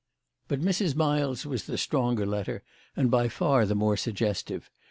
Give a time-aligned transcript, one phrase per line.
[0.47, 0.95] But Mrs.
[0.95, 2.63] Miles' was the stronger letter,
[2.97, 4.71] and by far the more suggestive.